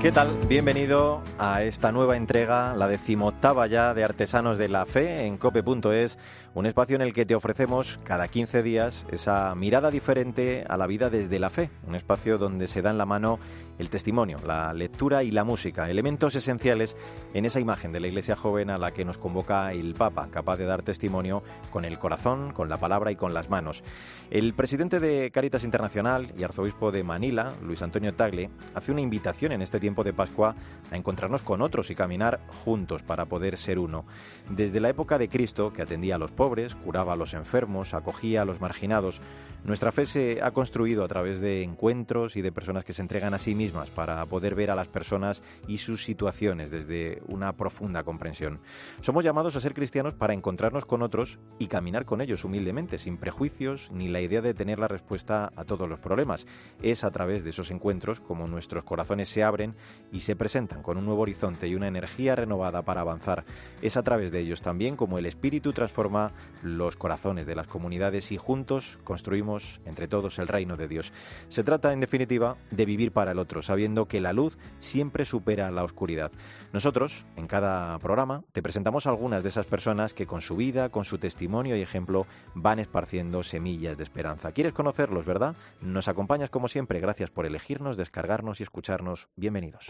[0.00, 0.28] ¿Qué tal?
[0.46, 6.18] Bienvenido a esta nueva entrega, la decimoctava ya de Artesanos de la Fe en cope.es,
[6.54, 10.86] un espacio en el que te ofrecemos cada 15 días esa mirada diferente a la
[10.86, 13.40] vida desde la fe, un espacio donde se da en la mano
[13.78, 16.96] el testimonio, la lectura y la música, elementos esenciales
[17.34, 20.56] en esa imagen de la Iglesia joven a la que nos convoca el Papa, capaz
[20.56, 23.84] de dar testimonio con el corazón, con la palabra y con las manos.
[24.30, 29.52] El presidente de Caritas Internacional y arzobispo de Manila, Luis Antonio Tagle, hace una invitación
[29.52, 30.54] en este tiempo de Pascua
[30.90, 34.04] a encontrarnos con otros y caminar juntos para poder ser uno.
[34.50, 38.42] Desde la época de Cristo, que atendía a los pobres, curaba a los enfermos, acogía
[38.42, 39.20] a los marginados,
[39.64, 43.34] nuestra fe se ha construido a través de encuentros y de personas que se entregan
[43.34, 48.02] a sí mismas para poder ver a las personas y sus situaciones desde una profunda
[48.04, 48.60] comprensión.
[49.00, 53.16] Somos llamados a ser cristianos para encontrarnos con otros y caminar con ellos humildemente, sin
[53.16, 56.46] prejuicios ni la idea de tener la respuesta a todos los problemas.
[56.80, 59.74] Es a través de esos encuentros como nuestros corazones se abren
[60.12, 63.44] y se presentan con un nuevo horizonte y una energía renovada para avanzar.
[63.82, 66.32] Es a través de ellos también como el Espíritu transforma
[66.62, 71.12] los corazones de las comunidades y juntos construimos entre todos el reino de Dios.
[71.48, 75.70] Se trata, en definitiva, de vivir para el otro, sabiendo que la luz siempre supera
[75.70, 76.32] la oscuridad.
[76.72, 81.04] Nosotros, en cada programa, te presentamos algunas de esas personas que con su vida, con
[81.04, 84.52] su testimonio y ejemplo, van esparciendo semillas de esperanza.
[84.52, 85.56] ¿Quieres conocerlos, verdad?
[85.80, 87.00] Nos acompañas como siempre.
[87.00, 89.28] Gracias por elegirnos, descargarnos y escucharnos.
[89.36, 89.86] Bienvenidos.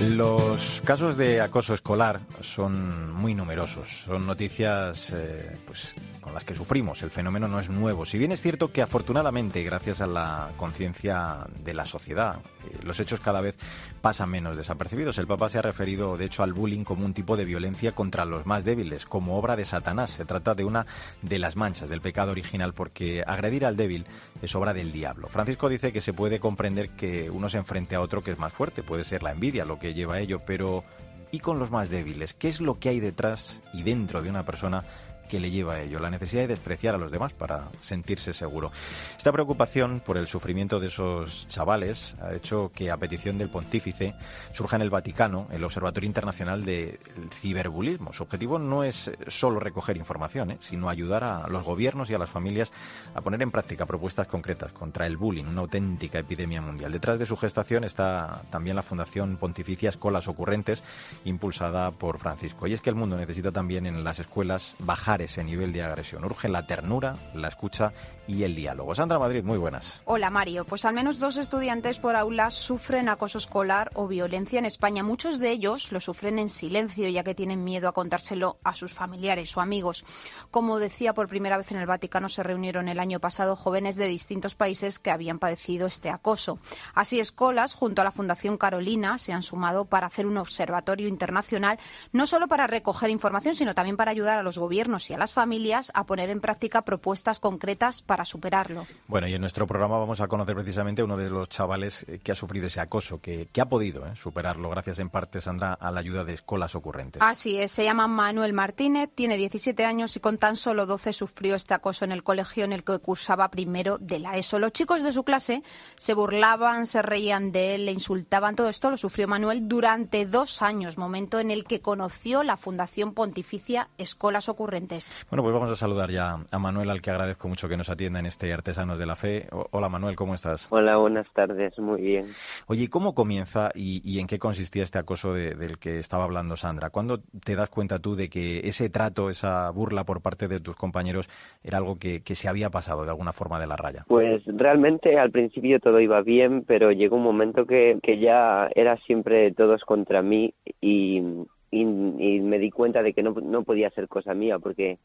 [0.00, 4.04] Los casos de acoso escolar son muy numerosos.
[4.06, 5.94] Son noticias eh, pues,
[6.32, 7.02] las que sufrimos.
[7.02, 8.06] El fenómeno no es nuevo.
[8.06, 13.00] Si bien es cierto que afortunadamente, gracias a la conciencia de la sociedad, eh, los
[13.00, 13.56] hechos cada vez
[14.00, 15.18] pasan menos desapercibidos.
[15.18, 18.24] El Papa se ha referido, de hecho, al bullying como un tipo de violencia contra
[18.24, 20.10] los más débiles, como obra de Satanás.
[20.10, 20.86] Se trata de una
[21.22, 24.06] de las manchas del pecado original, porque agredir al débil
[24.42, 25.28] es obra del diablo.
[25.28, 28.52] Francisco dice que se puede comprender que uno se enfrente a otro que es más
[28.52, 28.82] fuerte.
[28.82, 30.84] Puede ser la envidia lo que lleva a ello, pero
[31.30, 32.34] ¿y con los más débiles?
[32.34, 34.84] ¿Qué es lo que hay detrás y dentro de una persona?
[35.28, 38.72] Que le lleva a ello, la necesidad de despreciar a los demás para sentirse seguro.
[39.16, 44.14] Esta preocupación por el sufrimiento de esos chavales ha hecho que, a petición del pontífice,
[44.52, 46.98] surja en el Vaticano el Observatorio Internacional del
[47.32, 48.12] Ciberbullismo.
[48.12, 50.58] Su objetivo no es solo recoger información, ¿eh?
[50.60, 52.72] sino ayudar a los gobiernos y a las familias
[53.14, 56.92] a poner en práctica propuestas concretas contra el bullying, una auténtica epidemia mundial.
[56.92, 60.82] Detrás de su gestación está también la Fundación Pontificia Escolas Ocurrentes,
[61.24, 62.66] impulsada por Francisco.
[62.66, 66.24] Y es que el mundo necesita también en las escuelas bajar ese nivel de agresión.
[66.24, 67.92] Urge la ternura, la escucha
[68.28, 68.94] y el diálogo.
[68.94, 70.02] Sandra Madrid, muy buenas.
[70.04, 74.66] Hola Mario, pues al menos dos estudiantes por aula sufren acoso escolar o violencia en
[74.66, 75.02] España.
[75.02, 78.92] Muchos de ellos lo sufren en silencio ya que tienen miedo a contárselo a sus
[78.92, 80.04] familiares o amigos.
[80.50, 84.06] Como decía, por primera vez en el Vaticano se reunieron el año pasado jóvenes de
[84.06, 86.58] distintos países que habían padecido este acoso.
[86.94, 91.78] Así, escolas, junto a la Fundación Carolina, se han sumado para hacer un observatorio internacional,
[92.12, 95.32] no solo para recoger información, sino también para ayudar a los gobiernos y a las
[95.32, 98.86] familias a poner en práctica propuestas concretas para superarlo.
[99.06, 102.20] Bueno, y en nuestro programa vamos a conocer precisamente a uno de los chavales eh,
[102.22, 105.90] que ha sufrido ese acoso, que, ha podido eh, superarlo, gracias en parte, Sandra, a
[105.90, 107.20] la ayuda de escuelas ocurrentes.
[107.22, 111.54] Así es, se llama Manuel Martínez, tiene 17 años y con tan solo 12 sufrió
[111.54, 114.58] este acoso en el colegio en el que cursaba primero de la ESO.
[114.58, 115.62] Los chicos de su clase
[115.96, 118.56] se burlaban, se reían de él, le insultaban.
[118.56, 123.14] Todo esto lo sufrió Manuel durante dos años, momento en el que conoció la Fundación
[123.14, 124.97] Pontificia Escolas Ocurrentes.
[125.30, 128.20] Bueno, pues vamos a saludar ya a Manuel, al que agradezco mucho que nos atienda
[128.20, 129.46] en este Artesanos de la Fe.
[129.70, 130.66] hola Manuel, ¿cómo estás?
[130.70, 132.26] Hola, buenas tardes, muy bien.
[132.66, 136.90] Oye, ¿cómo comienza y, en qué consistía este acoso del que estaba hablando Sandra?
[136.90, 140.76] ¿Cuándo te das cuenta tú de que ese trato, esa burla por parte de tus
[140.76, 141.28] compañeros
[141.62, 144.04] era algo que, se había pasado de alguna forma de la raya?
[144.08, 148.96] Pues realmente al principio todo iba bien, pero llegó un momento que, que ya era
[148.98, 151.22] siempre todos contra mí y,
[151.70, 154.98] y, me di cuenta de que no, no podía ser cosa mía porque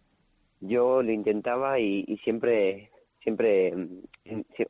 [0.62, 2.90] yo lo intentaba y, siempre
[3.22, 3.74] siempre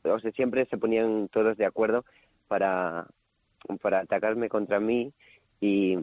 [0.03, 2.05] o sea, siempre se ponían todos de acuerdo
[2.47, 3.07] para
[3.81, 5.13] para atacarme contra mí
[5.59, 5.97] y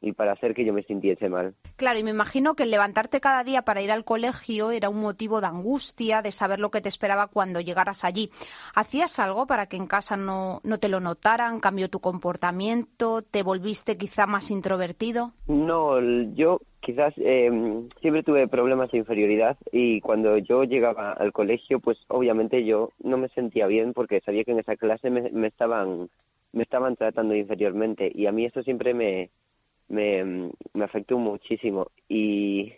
[0.00, 1.54] y para hacer que yo me sintiese mal.
[1.76, 5.00] Claro, y me imagino que el levantarte cada día para ir al colegio era un
[5.00, 8.30] motivo de angustia, de saber lo que te esperaba cuando llegaras allí.
[8.74, 11.60] ¿Hacías algo para que en casa no, no te lo notaran?
[11.60, 13.22] ¿Cambió tu comportamiento?
[13.22, 15.32] ¿Te volviste quizá más introvertido?
[15.46, 16.00] No,
[16.34, 17.50] yo quizás eh,
[18.00, 23.18] siempre tuve problemas de inferioridad y cuando yo llegaba al colegio, pues obviamente yo no
[23.18, 26.08] me sentía bien porque sabía que en esa clase me, me estaban
[26.52, 29.30] me estaban tratando inferiormente y a mí eso siempre me,
[29.90, 32.72] me, me afectó muchísimo y,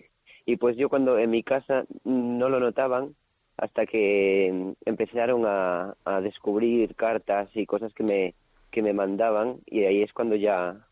[0.45, 3.15] y pues yo cuando en mi casa no lo notaban
[3.59, 8.35] hasta que empezaron a, a descubrir cartas y cosas que me
[8.71, 10.87] que me mandaban y ahí es cuando ya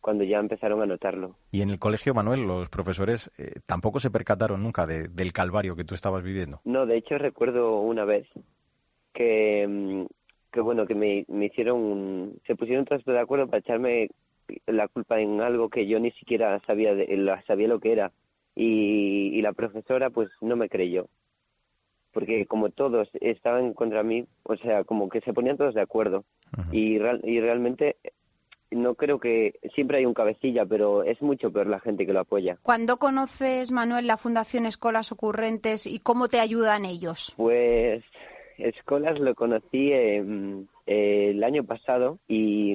[0.00, 1.36] cuando ya empezaron a notarlo.
[1.50, 5.76] Y en el colegio, Manuel, los profesores eh, tampoco se percataron nunca de, del calvario
[5.76, 6.60] que tú estabas viviendo.
[6.64, 8.26] No, de hecho recuerdo una vez
[9.12, 10.06] que,
[10.50, 14.08] que bueno, que me, me hicieron, se pusieron todos de acuerdo para echarme
[14.66, 17.06] la culpa en algo que yo ni siquiera sabía, de,
[17.46, 18.12] sabía lo que era.
[18.54, 21.08] Y, y la profesora pues no me creyó.
[22.12, 26.24] Porque como todos estaban contra mí, o sea, como que se ponían todos de acuerdo.
[26.72, 27.96] y, real, y realmente
[28.70, 32.20] no creo que siempre hay un cabecilla, pero es mucho peor la gente que lo
[32.20, 32.58] apoya.
[32.62, 37.34] ¿Cuándo conoces, Manuel, la Fundación Escolas Ocurrentes y cómo te ayudan ellos?
[37.36, 38.04] Pues
[38.58, 39.92] Escolas lo conocí
[40.90, 42.72] eh, el año pasado y,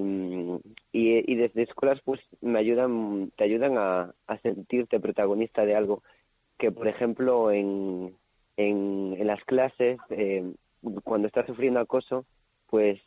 [0.91, 6.03] y, y, desde Escolas pues me ayudan, te ayudan a, a, sentirte protagonista de algo
[6.59, 8.15] que, por ejemplo, en,
[8.55, 10.43] en, las clases, eh,
[11.03, 12.27] cuando estás sufriendo acoso,
[12.69, 13.01] pues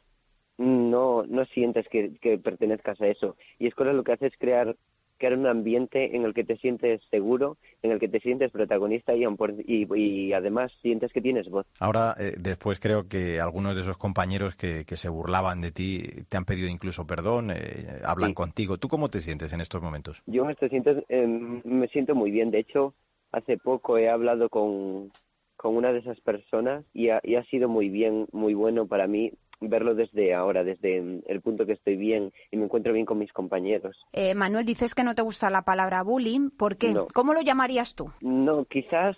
[0.58, 3.36] no, no sientes que, que pertenezcas a eso.
[3.60, 4.74] Y Escolas lo que hace es crear
[5.18, 9.14] crear un ambiente en el que te sientes seguro, en el que te sientes protagonista
[9.14, 9.24] y,
[9.66, 11.66] y, y además sientes que tienes voz.
[11.80, 16.02] Ahora, eh, después creo que algunos de esos compañeros que, que, se burlaban de ti
[16.28, 18.34] te han pedido incluso perdón, eh, hablan sí.
[18.34, 18.78] contigo.
[18.78, 20.22] ¿Tú cómo te sientes en estos momentos?
[20.26, 22.50] Yo me siento, eh, me siento muy bien.
[22.50, 22.94] De hecho,
[23.32, 25.12] hace poco he hablado con,
[25.56, 29.06] con una de esas personas y ha, y ha sido muy bien, muy bueno para
[29.06, 33.18] mí verlo desde ahora, desde el punto que estoy bien y me encuentro bien con
[33.18, 33.96] mis compañeros.
[34.12, 36.50] Eh, Manuel, dices que no te gusta la palabra bullying.
[36.50, 36.92] ¿Por qué?
[36.92, 37.06] No.
[37.12, 38.10] ¿Cómo lo llamarías tú?
[38.20, 39.16] No, quizás,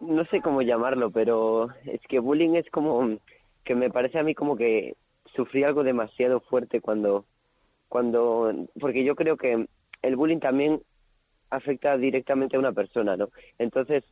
[0.00, 3.18] no sé cómo llamarlo, pero es que bullying es como
[3.64, 4.96] que me parece a mí como que
[5.34, 7.24] sufrí algo demasiado fuerte cuando,
[7.88, 9.66] cuando, porque yo creo que
[10.02, 10.80] el bullying también
[11.50, 13.28] afecta directamente a una persona, ¿no?
[13.58, 14.04] Entonces,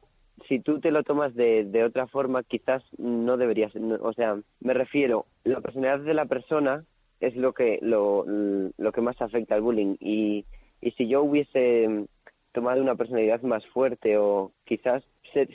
[0.48, 4.74] si tú te lo tomas de, de otra forma, quizás no deberías, o sea, me
[4.74, 6.84] refiero, la personalidad de la persona
[7.20, 8.24] es lo que lo,
[8.76, 9.96] lo que más afecta al bullying.
[10.00, 10.44] Y,
[10.80, 12.06] y si yo hubiese
[12.52, 15.04] tomado una personalidad más fuerte o quizás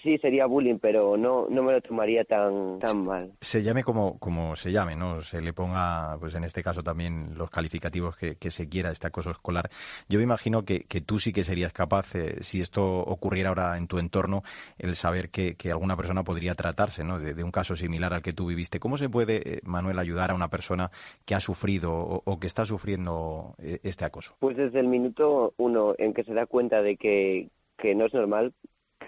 [0.03, 3.31] sí sería bullying, pero no, no me lo tomaría tan, tan mal.
[3.41, 5.21] Se llame como, como se llame, ¿no?
[5.21, 9.07] Se le ponga, pues en este caso también los calificativos que, que se quiera este
[9.07, 9.69] acoso escolar.
[10.09, 13.77] Yo me imagino que, que tú sí que serías capaz, eh, si esto ocurriera ahora
[13.77, 14.43] en tu entorno,
[14.77, 17.19] el saber que, que alguna persona podría tratarse, ¿no?
[17.19, 18.79] De, de, un caso similar al que tú viviste.
[18.79, 20.91] ¿Cómo se puede, eh, Manuel, ayudar a una persona
[21.25, 24.35] que ha sufrido o, o que está sufriendo eh, este acoso?
[24.39, 28.13] Pues desde el minuto uno en que se da cuenta de que, que no es
[28.13, 28.53] normal,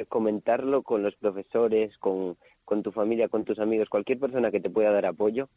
[0.06, 4.70] comentarlo con los profesores, con, con tu familia, con tus amigos, cualquier persona que te
[4.70, 5.50] pueda dar apoyo,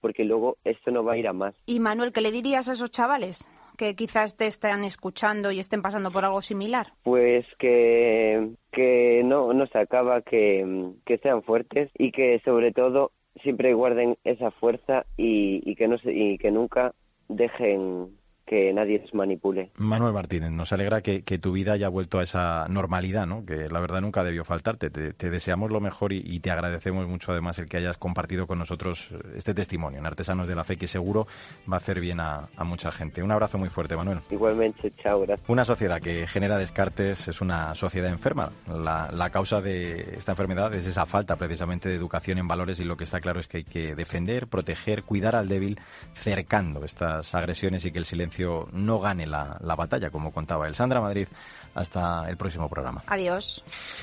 [0.00, 1.54] porque luego esto no va a ir a más.
[1.66, 5.82] Y Manuel, ¿qué le dirías a esos chavales que quizás te están escuchando y estén
[5.82, 6.88] pasando por algo similar?
[7.02, 13.12] Pues que, que no, no se acaba, que, que sean fuertes y que sobre todo
[13.42, 16.94] siempre guarden esa fuerza y, y que no se, y que nunca
[17.28, 18.19] dejen
[18.50, 19.70] que nadie les manipule.
[19.76, 23.46] Manuel Martínez, nos alegra que, que, tu vida haya vuelto a esa normalidad, ¿no?
[23.46, 24.90] que la verdad nunca debió faltarte.
[24.90, 28.48] Te, te deseamos lo mejor y, y, te agradecemos mucho además el que hayas compartido
[28.48, 31.28] con nosotros este testimonio en Artesanos de la Fe que seguro
[31.70, 33.22] va a hacer bien a, a mucha gente.
[33.22, 34.18] Un abrazo muy fuerte, Manuel.
[34.32, 35.48] Igualmente, chao, gracias.
[35.48, 38.50] Una sociedad que genera descartes es una sociedad enferma.
[38.66, 42.84] La, la causa de esta enfermedad es esa falta precisamente de educación en valores y
[42.84, 45.78] lo que está claro es que hay que defender, proteger, cuidar al débil,
[46.14, 48.39] cercando estas agresiones y que el silencio
[48.72, 51.28] no gane la, la, batalla, como contaba el Sandra Madrid.
[51.72, 53.04] Hasta el próximo programa.
[53.06, 53.62] Adiós.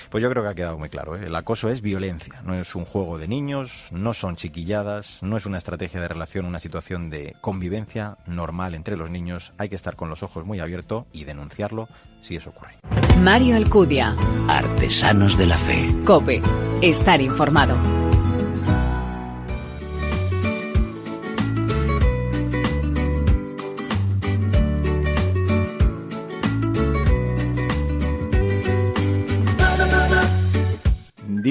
[0.09, 1.17] Pues yo creo que ha quedado muy claro.
[1.17, 1.25] ¿eh?
[1.25, 5.45] El acoso es violencia, no es un juego de niños, no son chiquilladas, no es
[5.45, 9.51] una estrategia de relación, una situación de convivencia normal entre los niños.
[9.57, 11.89] Hay que estar con los ojos muy abiertos y denunciarlo
[12.21, 12.77] si eso ocurre.
[13.21, 14.15] Mario Alcudia.
[14.47, 15.93] Artesanos de la Fe.
[16.05, 16.41] Cope.
[16.81, 18.06] Estar informado.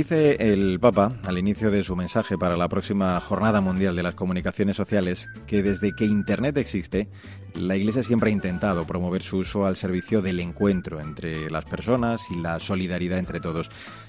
[0.09, 4.15] Dice el Papa, al inicio de su mensaje para la próxima Jornada Mundial de las
[4.15, 7.09] Comunicaciones Sociales, que desde que Internet existe,
[7.55, 12.31] la Iglesia siempre ha intentado promover su uso al servicio del encuentro entre las personas
[12.31, 13.69] y la solidaridad entre todos.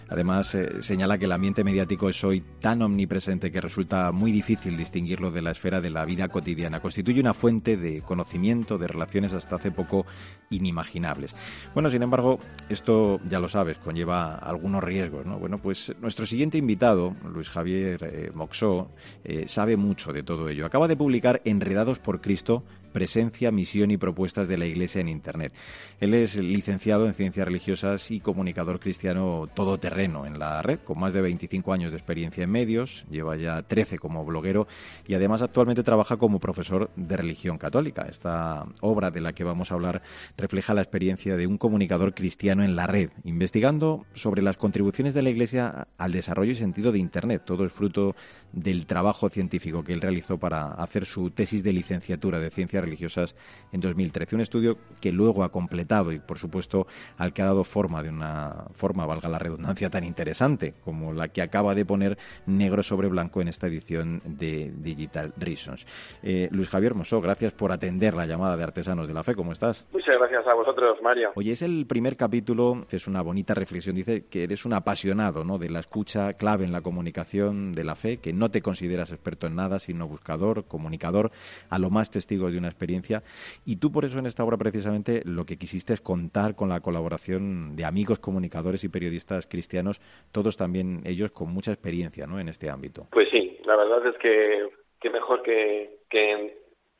[0.09, 4.77] Además, eh, señala que el ambiente mediático es hoy tan omnipresente que resulta muy difícil
[4.77, 6.79] distinguirlo de la esfera de la vida cotidiana.
[6.79, 10.05] Constituye una fuente de conocimiento, de relaciones hasta hace poco
[10.49, 11.35] inimaginables.
[11.73, 12.39] Bueno, sin embargo,
[12.69, 15.25] esto ya lo sabes, conlleva algunos riesgos.
[15.25, 15.39] ¿no?
[15.39, 18.89] Bueno, pues nuestro siguiente invitado, Luis Javier eh, Moxó,
[19.23, 20.65] eh, sabe mucho de todo ello.
[20.65, 25.53] Acaba de publicar Enredados por Cristo, presencia, misión y propuestas de la Iglesia en Internet.
[25.99, 31.13] Él es licenciado en Ciencias Religiosas y comunicador cristiano todoterreno en la red, con más
[31.13, 34.67] de 25 años de experiencia en medios, lleva ya 13 como bloguero
[35.07, 38.03] y además actualmente trabaja como profesor de religión católica.
[38.09, 40.01] Esta obra de la que vamos a hablar
[40.37, 45.21] refleja la experiencia de un comunicador cristiano en la red, investigando sobre las contribuciones de
[45.21, 47.43] la Iglesia al desarrollo y sentido de Internet.
[47.45, 48.15] Todo es fruto
[48.51, 53.35] del trabajo científico que él realizó para hacer su tesis de licenciatura de Ciencias Religiosas
[53.71, 54.35] en 2013.
[54.35, 58.09] Un estudio que luego ha completado y, por supuesto, al que ha dado forma de
[58.09, 63.07] una forma, valga la redundancia, tan interesante como la que acaba de poner negro sobre
[63.07, 65.85] blanco en esta edición de Digital Reasons.
[66.23, 69.35] Eh, Luis Javier Mosó, gracias por atender la llamada de Artesanos de la Fe.
[69.35, 69.87] ¿Cómo estás?
[69.91, 71.31] Muchas gracias a vosotros, Mario.
[71.35, 73.95] Hoy es el primer capítulo, es una bonita reflexión.
[73.95, 75.57] Dice que eres un apasionado ¿no?
[75.57, 79.47] de la escucha clave en la comunicación de la fe, que no te consideras experto
[79.47, 81.31] en nada, sino buscador, comunicador,
[81.69, 83.23] a lo más testigo de una experiencia.
[83.65, 86.81] Y tú por eso en esta obra precisamente lo que quisiste es contar con la
[86.81, 89.99] colaboración de amigos comunicadores y periodistas cristianos,
[90.31, 92.39] todos también ellos con mucha experiencia ¿no?
[92.39, 93.07] en este ámbito.
[93.11, 94.69] Pues sí, la verdad es que,
[94.99, 96.57] que mejor que, que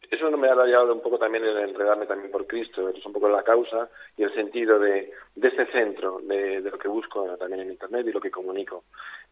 [0.10, 3.14] eso no me ha ayudado un poco también el enredarme también por Cristo, es un
[3.14, 7.26] poco la causa y el sentido de, de este centro, de, de, lo que busco
[7.38, 8.86] también en Internet y lo que comunico.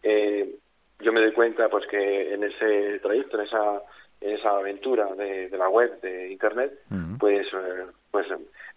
[0.03, 0.55] Eh,
[0.99, 3.81] yo me doy cuenta pues que en ese trayecto, en esa
[4.21, 6.71] en esa aventura de, de la web, de Internet,
[7.19, 8.27] pues eh, pues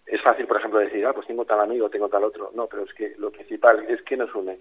[0.05, 2.51] es fácil, por ejemplo, decir, ah, pues tengo tal amigo, tengo tal otro.
[2.53, 4.59] No, pero es que lo principal es que nos une.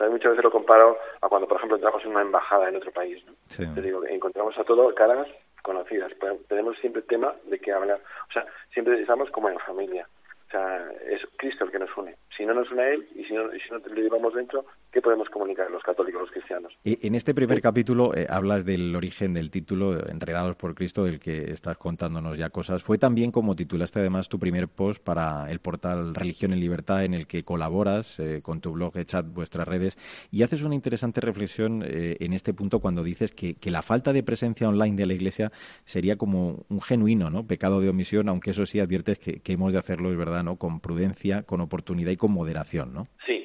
[0.00, 2.90] O muchas veces lo comparo a cuando, por ejemplo, entramos en una embajada en otro
[2.92, 3.22] país.
[3.26, 3.34] ¿no?
[3.74, 5.28] Te digo, encontramos a todos caras
[5.62, 6.12] conocidas.
[6.48, 8.00] Tenemos siempre tema de qué hablar.
[8.28, 10.08] O sea, siempre estamos como en familia.
[10.48, 12.16] O sea, es Cristo el que nos une.
[12.36, 14.64] Si no nos une a Él y si no, y si no le llevamos dentro,
[14.92, 16.72] ¿qué podemos comunicar los católicos, los cristianos?
[16.84, 21.50] En este primer capítulo eh, hablas del origen del título, Enredados por Cristo, del que
[21.50, 22.82] estás contándonos ya cosas.
[22.82, 27.14] Fue también como titulaste además tu primer post para el portal Religión en Libertad, en
[27.14, 29.98] el que colaboras eh, con tu blog Chat Vuestras Redes
[30.30, 34.12] y haces una interesante reflexión eh, en este punto cuando dices que, que, la falta
[34.12, 35.50] de presencia online de la Iglesia
[35.86, 37.46] sería como un genuino ¿no?
[37.46, 40.56] pecado de omisión, aunque eso sí adviertes que, que hemos de hacerlo, es verdad, ¿no?
[40.56, 43.08] con prudencia, con oportunidad y con moderación, ¿no?
[43.24, 43.41] Sí,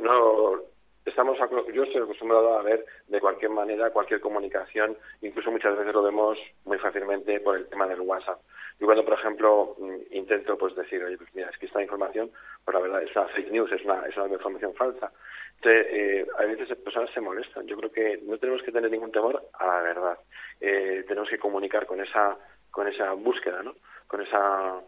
[0.00, 0.60] no
[1.04, 1.38] estamos
[1.72, 6.38] yo estoy acostumbrado a ver de cualquier manera cualquier comunicación, incluso muchas veces lo vemos
[6.64, 8.40] muy fácilmente por el tema del WhatsApp.
[8.78, 12.30] Yo cuando, por ejemplo, mm, intento pues decir, oye, pues mira, es que esta información,
[12.64, 15.12] pues la verdad es una fake news, es una, es una información falsa.
[15.56, 17.66] Entonces, eh, a veces personas se molestan.
[17.66, 20.18] Yo creo que no tenemos que tener ningún temor a la verdad.
[20.60, 22.38] Eh, tenemos que comunicar con esa,
[22.70, 23.74] con esa búsqueda, ¿no?
[24.06, 24.80] Con esa,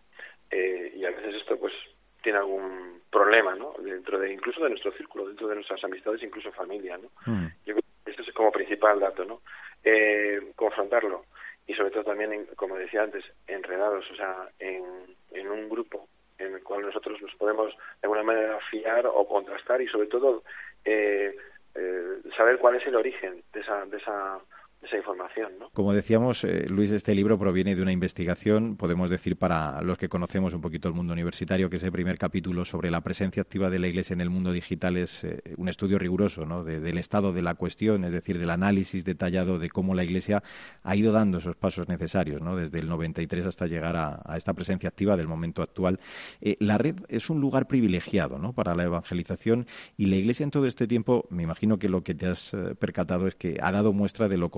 [0.50, 1.74] eh, y a veces esto, pues,
[2.22, 3.74] tiene algún problema, ¿no?
[3.78, 7.08] Dentro de, incluso de nuestro círculo, dentro de nuestras amistades, incluso familia, ¿no?
[7.26, 7.46] Mm.
[7.66, 9.42] Yo creo que esto es como principal dato, ¿no?
[9.84, 11.24] Eh, confrontarlo
[11.66, 14.84] y sobre todo también, como decía antes, enredados, o sea, en,
[15.32, 19.80] en un grupo en el cual nosotros nos podemos de alguna manera fiar o contrastar
[19.80, 20.42] y sobre todo
[20.84, 21.36] eh,
[21.74, 24.38] eh, saber cuál es el origen de esa, de esa
[24.82, 25.52] esa información.
[25.72, 30.08] Como decíamos, eh, Luis, este libro proviene de una investigación, podemos decir para los que
[30.08, 33.78] conocemos un poquito el mundo universitario, que ese primer capítulo sobre la presencia activa de
[33.78, 36.64] la Iglesia en el mundo digital es eh, un estudio riguroso ¿no?
[36.64, 40.42] del estado de la cuestión, es decir, del análisis detallado de cómo la Iglesia
[40.82, 42.56] ha ido dando esos pasos necesarios, ¿no?
[42.56, 46.00] desde el 93 hasta llegar a, esta presencia activa del momento actual.
[46.40, 48.52] Eh, la red es un lugar privilegiado ¿no?
[48.52, 52.14] para la evangelización y la Iglesia en todo este tiempo, me imagino que lo que
[52.14, 54.50] te has percatado es que ha dado muestra de lo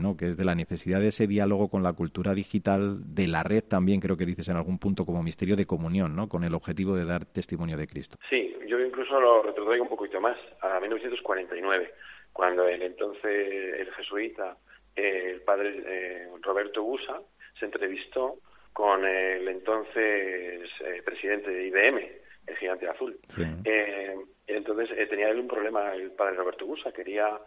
[0.00, 0.16] ¿no?
[0.16, 3.62] que es de la necesidad de ese diálogo con la cultura digital, de la red
[3.62, 6.28] también, creo que dices en algún punto, como misterio de comunión, ¿no?
[6.28, 8.18] con el objetivo de dar testimonio de Cristo.
[8.28, 11.92] Sí, yo incluso lo retrotraigo un poquito más, a 1949,
[12.32, 14.56] cuando el entonces el jesuita,
[14.94, 17.20] el padre eh, Roberto Busa,
[17.58, 18.38] se entrevistó
[18.72, 21.98] con el entonces eh, presidente de IBM,
[22.46, 23.18] el gigante azul.
[23.64, 24.16] Eh,
[24.46, 27.38] entonces tenía él un problema, el padre Roberto Busa, quería eh,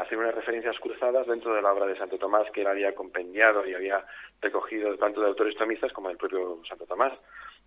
[0.00, 3.66] hacer unas referencias cruzadas dentro de la obra de Santo Tomás que él había compendiado
[3.66, 4.04] y había
[4.40, 7.12] recogido tanto de autores tomistas como del propio Santo Tomás.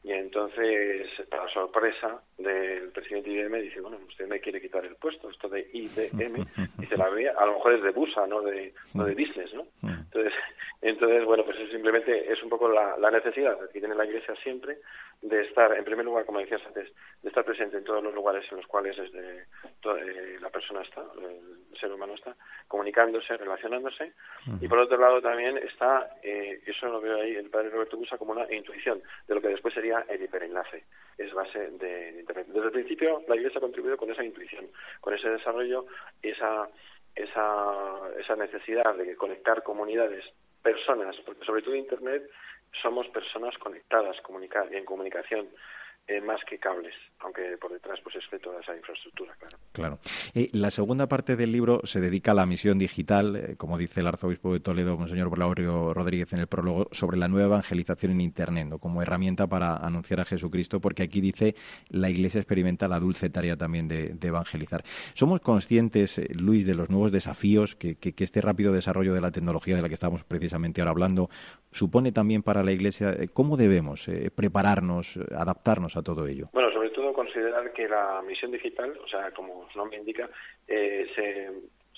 [0.01, 5.30] Y entonces, para sorpresa del presidente IBM, dice, bueno, usted me quiere quitar el puesto,
[5.30, 6.46] esto de IBM,
[6.78, 9.68] dice, la vea, a lo mejor es de Busa, no de, no de business, ¿no?
[9.84, 10.34] Entonces,
[10.82, 14.36] entonces, bueno, pues eso simplemente es un poco la, la necesidad que tiene la Iglesia
[14.42, 14.78] siempre
[15.22, 16.90] de estar, en primer lugar, como decías antes,
[17.22, 21.04] de estar presente en todos los lugares en los cuales desde eh, la persona está,
[21.22, 22.36] el ser humano está,
[22.68, 24.14] comunicándose, relacionándose,
[24.62, 28.18] y por otro lado también está, eh, eso lo veo ahí el padre Roberto Busa
[28.18, 30.86] como una intuición de lo que después sería el hiperenlace,
[31.18, 32.48] es base de Internet.
[32.48, 34.70] Desde el principio la Iglesia ha contribuido con esa intuición,
[35.02, 35.86] con ese desarrollo,
[36.22, 36.70] esa,
[37.14, 40.24] esa, esa necesidad de conectar comunidades
[40.62, 42.30] personas, porque sobre todo Internet
[42.82, 44.18] somos personas conectadas
[44.72, 45.50] en comunicación
[46.12, 49.58] eh, más que cables, aunque por detrás pues esté toda esa infraestructura, claro.
[49.72, 50.00] Claro.
[50.34, 54.00] Eh, la segunda parte del libro se dedica a la misión digital, eh, como dice
[54.00, 58.22] el arzobispo de Toledo, Monseñor Braulio Rodríguez, en el prólogo, sobre la nueva evangelización en
[58.22, 61.54] Internet, como herramienta para anunciar a Jesucristo, porque aquí dice
[61.89, 64.84] la Iglesia experimenta la dulce tarea también de, evangelizar.
[65.13, 69.84] ¿Somos conscientes, Luis, de los nuevos desafíos que, este rápido desarrollo de la tecnología de
[69.84, 71.30] la que estamos precisamente ahora hablando
[71.72, 73.16] supone también para la Iglesia?
[73.32, 76.50] ¿Cómo debemos prepararnos, adaptarnos a todo ello?
[76.53, 80.29] Bueno, sobre todo considerar que la misión digital, o sea, como su nombre indica,
[80.68, 81.51] eh, se,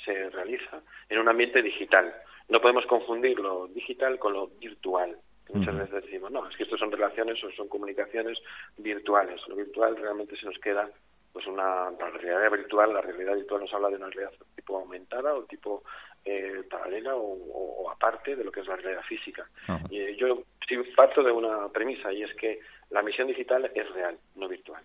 [0.04, 2.14] se realiza en un ambiente digital.
[2.50, 5.18] No podemos confundir lo digital con lo virtual.
[5.54, 8.38] Muchas veces decimos, no, es que esto son relaciones o son comunicaciones
[8.78, 9.42] virtuales.
[9.48, 10.90] Lo virtual realmente se nos queda
[11.34, 15.34] pues una la realidad virtual la realidad virtual nos habla de una realidad tipo aumentada
[15.34, 15.84] o tipo
[16.26, 19.48] eh, paralela o, aparte de lo que es la realidad física
[19.90, 22.60] y yo sí parto de una premisa y es que
[22.92, 24.84] la misión digital es real, no virtual.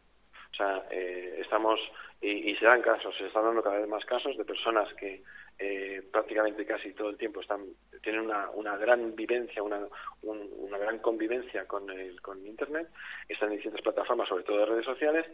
[0.52, 1.78] O sea, eh, estamos,
[2.20, 5.22] y, se dan casos, se están dando cada vez más casos de personas que
[5.58, 7.64] eh, prácticamente casi todo el tiempo están
[8.02, 9.80] tienen una, una gran vivencia, una,
[10.22, 12.88] una gran convivencia con, el, con Internet,
[13.28, 15.26] están en distintas plataformas, sobre todo de redes sociales,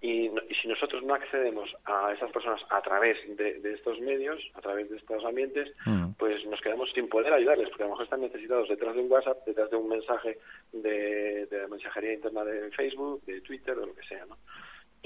[0.00, 4.90] y, si nosotros no accedemos a esas personas a través de, estos medios, a través
[4.90, 6.12] de estos ambientes, mm.
[6.18, 9.10] pues nos quedamos sin poder ayudarles, porque a lo mejor están necesitados detrás de un
[9.10, 10.38] WhatsApp, detrás de un mensaje
[10.72, 14.36] de, de mensajería interna de Facebook, de Twitter, de lo que sea, ¿no?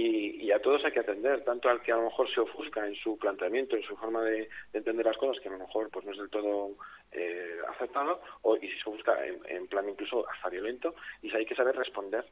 [0.02, 2.94] Y, a todos hay que atender, tanto al que a lo mejor se ofusca en
[2.94, 6.12] su planteamiento, en su forma de, entender las cosas, que a lo mejor pues no
[6.12, 6.70] es del todo
[7.12, 11.36] eh, aceptado, o, y si se ofusca en, en plan incluso hasta violento, y si
[11.36, 12.24] hay que saber responder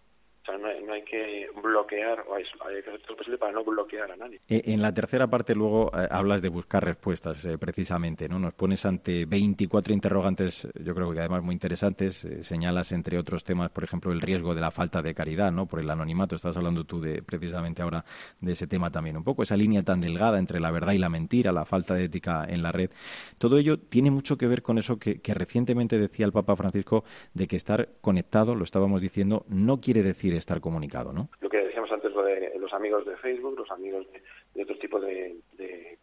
[0.56, 4.14] no hay, que bloquear, que hacer todo lo posible para no bloquear a.
[4.48, 8.38] Eh, en la tercera parte luego eh, hablas de buscar respuestas, eh, precisamente, ¿no?
[8.38, 13.70] Nos pones ante 24 interrogantes, yo creo que además muy interesantes, señalas entre otros temas,
[13.70, 15.66] por ejemplo, el riesgo de la falta de caridad, ¿no?
[15.66, 18.04] Por el anonimato, estás hablando tú de precisamente ahora
[18.40, 21.10] de ese tema también, un poco esa línea tan delgada entre la verdad y la
[21.10, 22.90] mentira, la falta de ética en la red.
[23.38, 27.04] Todo ello tiene mucho que ver con eso que, que recientemente decía el Papa Francisco
[27.34, 31.28] de que estar conectado, lo estábamos diciendo, no quiere decir estar comunicado, ¿no?
[31.40, 34.06] Lo que decíamos antes, lo de los amigos de Facebook, los amigos
[34.54, 35.36] de, otro tipo de,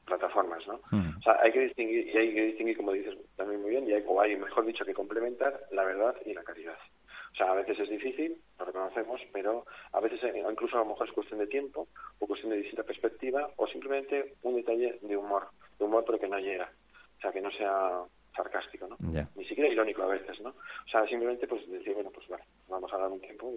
[0.05, 0.75] plataformas, ¿no?
[0.75, 3.93] O sea, hay que distinguir, y hay que distinguir, como dices también muy bien, y
[3.93, 6.77] hay, o hay, mejor dicho, que complementar la verdad y la caridad.
[7.35, 10.85] O sea, a veces es difícil, lo reconocemos, pero a veces eh, incluso a lo
[10.85, 11.87] mejor es cuestión de tiempo,
[12.19, 16.29] o cuestión de distinta perspectiva, o simplemente un detalle de humor, de humor pero que
[16.29, 16.71] no llega.
[17.17, 18.03] O sea, que no sea
[18.35, 18.97] sarcástico, ¿no?
[19.35, 20.49] Ni siquiera irónico a veces, ¿no?
[20.49, 23.51] O sea, simplemente pues decir, bueno, pues vale, vamos a dar un tiempo,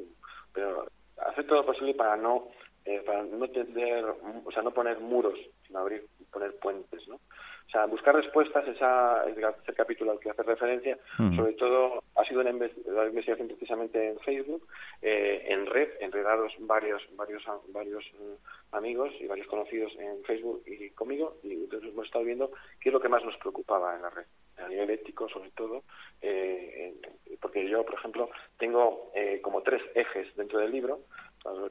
[0.52, 0.86] pero
[1.16, 2.48] hacer todo lo posible para no
[2.88, 7.16] eh, para no tener, o sea, no poner muros, sino abrir, poner puentes, ¿no?
[7.16, 10.96] O sea, buscar respuestas, esa, ese capítulo al que hace referencia,
[11.36, 14.66] sobre todo ha sido una la investigación precisamente en Facebook,
[15.02, 18.38] eh, en red, enredados varios varios varios eh,
[18.72, 22.92] amigos y varios conocidos en Facebook y conmigo, y entonces hemos estado viendo qué es
[22.94, 24.24] lo que más nos preocupaba en la red
[24.58, 25.82] a nivel ético sobre todo,
[26.20, 26.94] eh,
[27.40, 31.00] porque yo, por ejemplo, tengo eh, como tres ejes dentro del libro,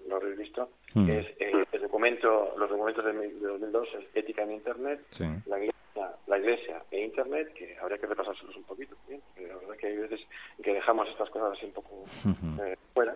[0.07, 1.05] lo, habréis visto, mm.
[1.05, 5.01] que es eh, el documento, los documentos de, 2002, es ética en Internet,
[5.45, 9.21] la, iglesia, la iglesia e Internet, que habría que repasárselos un poquito, ¿bien?
[9.35, 10.21] la verdad que hay veces
[10.63, 12.05] que dejamos estas cosas así un poco
[12.93, 13.15] fuera.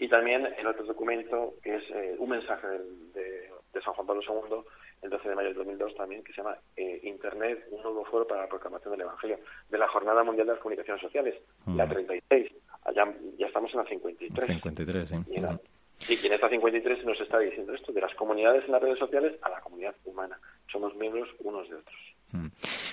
[0.00, 1.82] Y también el otro documento, que es
[2.18, 2.78] un mensaje de,
[3.14, 3.50] de
[3.82, 4.58] San Juan Pablo II,
[5.02, 8.26] el 12 de mayo del 2002 también, que se llama eh, Internet, un nuevo foro
[8.26, 9.38] para la proclamación del Evangelio,
[9.68, 11.34] de la Jornada Mundial de las Comunicaciones Sociales,
[11.66, 12.52] la 36.
[12.52, 12.88] Mm.
[12.88, 14.46] Allá, ya estamos en la 53.
[14.46, 15.16] 53, sí.
[15.30, 15.60] Y en,
[16.08, 19.36] y en esta 53 nos está diciendo esto, de las comunidades en las redes sociales
[19.42, 20.38] a la comunidad humana.
[20.70, 21.96] Somos miembros unos de otros.
[22.32, 22.46] Mm.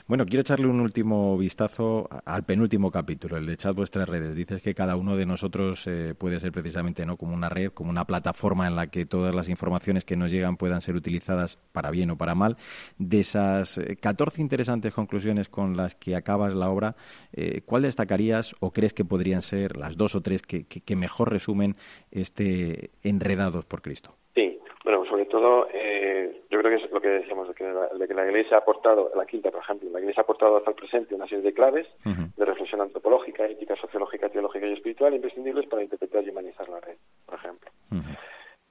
[0.08, 4.34] Bueno, quiero echarle un último vistazo al penúltimo capítulo, el de Chat Vuestras Redes.
[4.34, 7.90] Dices que cada uno de nosotros eh, puede ser precisamente no como una red, como
[7.90, 11.92] una plataforma en la que todas las informaciones que nos llegan puedan ser utilizadas para
[11.92, 12.56] bien o para mal.
[12.98, 16.96] De esas 14 eh, interesantes conclusiones con las que acabas la obra,
[17.34, 21.32] eh, ¿cuál destacarías o crees que podrían ser las dos o tres que, que mejor
[21.32, 21.76] resumen
[22.12, 24.18] este Enredados por Cristo?
[24.34, 27.88] Sí, bueno, sobre todo, eh, yo creo que es lo que decíamos, de que, la,
[27.88, 30.70] de que la Iglesia ha aportado, la quinta, por ejemplo, la Iglesia ha aportado hasta
[30.70, 35.68] el presente una serie de claves de reflexión antropológica, ética, sociológica, teológica y espiritual imprescindibles
[35.68, 37.72] para interpretar y humanizar la red, por ejemplo.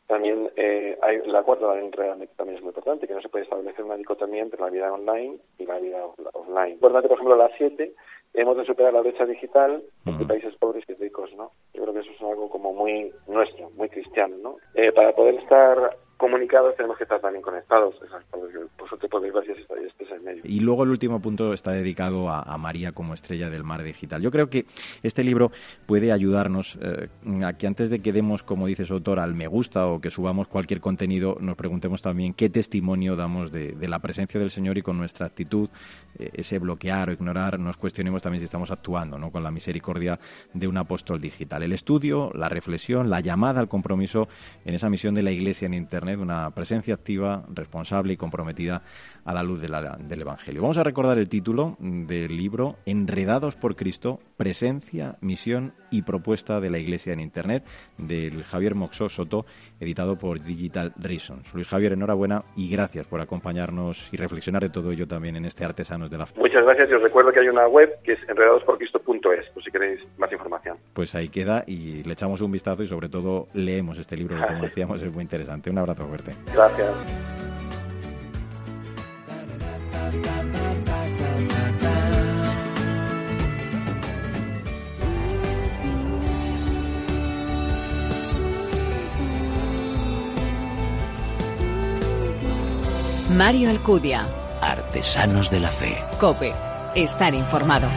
[0.06, 3.84] También eh, hay la cuarta realmente también es muy importante, que no se puede establecer
[3.84, 6.74] una dicotomía entre la vida online y la vida offline.
[6.74, 7.94] Importante, por ejemplo, la siete,
[8.34, 11.52] hemos de superar la brecha digital entre países pobres y ricos, ¿no?
[11.72, 14.56] Yo creo que eso es algo como muy nuestro, muy cristiano, ¿no?
[14.74, 17.94] Eh, para poder estar comunicados tenemos que estar también conectados.
[19.00, 20.42] Te podéis ver este es el medio.
[20.44, 24.22] Y luego el último punto está dedicado a, María como estrella del mar digital.
[24.22, 24.64] Yo creo que
[25.02, 25.50] este libro
[25.86, 27.08] puede ayudarnos eh,
[27.44, 30.10] a que antes de que demos, como dice su autor, al me gusta o que
[30.10, 34.82] subamos cualquier contenido, nos preguntemos también qué testimonio damos de, la presencia del Señor y
[34.82, 35.68] con nuestra actitud,
[36.18, 39.30] eh, ese bloquear o ignorar, nos cuestionemos también si estamos actuando ¿no?
[39.30, 40.18] con la misericordia
[40.54, 41.62] de un apóstol digital.
[41.62, 44.28] El estudio, la reflexión, la llamada al compromiso
[44.64, 48.82] en esa misión de la Iglesia en Internet de una presencia activa, responsable y comprometida
[49.24, 50.62] a la luz del Evangelio.
[50.62, 56.70] Vamos a recordar el título del libro Enredados por Cristo, Presencia, Misión y Propuesta de
[56.70, 57.64] la Iglesia en Internet,
[57.96, 59.46] del Javier Moxó Soto,
[59.80, 61.52] editado por Digital Reasons.
[61.54, 65.64] Luis Javier, enhorabuena y gracias por acompañarnos y reflexionar de todo ello también en este
[65.64, 66.38] Artesanos de la Fe.
[66.38, 70.00] Muchas gracias y os recuerdo que hay una web que es enredadosporcristo.es, por si queréis
[70.18, 70.76] más información.
[70.92, 74.46] Pues ahí queda y le echamos un vistazo y sobre todo leemos este libro que
[74.46, 75.70] como decíamos es muy interesante.
[75.70, 76.34] Un abrazo fuerte.
[76.52, 76.94] Gracias.
[93.34, 94.26] Mario Alcudia.
[94.60, 95.98] Artesanos de la Fe.
[96.20, 96.52] Cope.
[96.94, 97.88] Estar informado.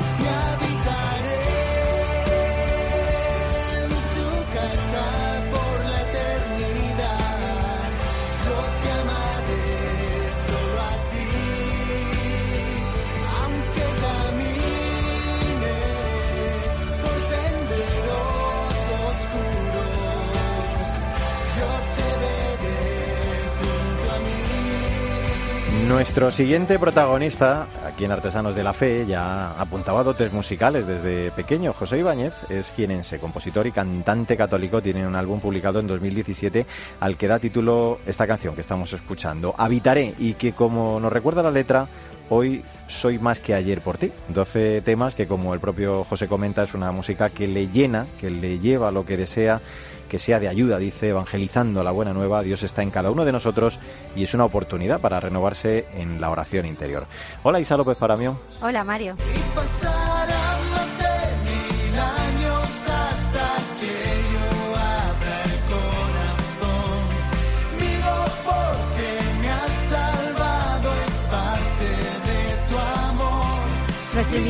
[26.17, 31.73] Nuestro siguiente protagonista, aquí en Artesanos de la Fe, ya apuntaba dotes musicales desde pequeño.
[31.73, 34.81] José Ibáñez es jienense, compositor y cantante católico.
[34.81, 36.65] Tiene un álbum publicado en 2017
[37.01, 41.43] al que da título esta canción que estamos escuchando, Habitaré, y que como nos recuerda
[41.43, 41.87] la letra,
[42.29, 44.11] Hoy soy más que ayer por ti.
[44.29, 48.29] 12 temas que, como el propio José comenta, es una música que le llena, que
[48.29, 49.61] le lleva lo que desea
[50.07, 52.41] que sea de ayuda, dice, evangelizando la buena nueva.
[52.41, 53.79] Dios está en cada uno de nosotros
[54.15, 57.05] y es una oportunidad para renovarse en la oración interior.
[57.43, 58.39] Hola Isa López Paramio.
[58.61, 59.15] Hola Mario.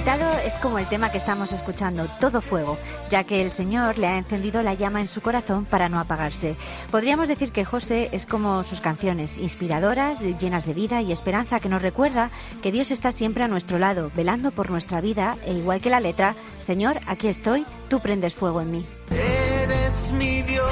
[0.08, 2.78] Es como el tema que estamos escuchando, Todo Fuego,
[3.10, 6.56] ya que el Señor le ha encendido la llama en su corazón para no apagarse.
[6.91, 11.67] Podríamos decir que José es como sus canciones, inspiradoras, llenas de vida y esperanza, que
[11.67, 12.30] nos recuerda
[12.63, 16.00] que Dios está siempre a nuestro lado, velando por nuestra vida, e igual que la
[16.00, 18.88] letra, Señor, aquí estoy, tú prendes fuego en mí.
[19.12, 20.72] Eres mi Dios.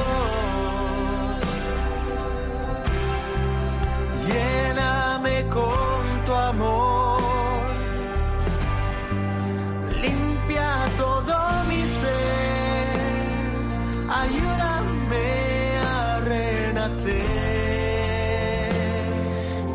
[4.30, 7.35] Lléname con tu amor.
[14.16, 14.65] ayuda.